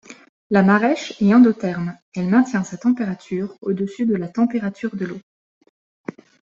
[0.49, 5.19] La maraîche est endotherme, elle maintient sa température au-dessus de la température de l'eau.